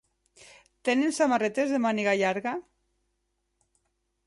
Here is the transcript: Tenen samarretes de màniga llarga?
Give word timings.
Tenen 0.89 1.13
samarretes 1.17 1.75
de 1.77 1.81
màniga 1.85 2.17
llarga? 2.23 2.55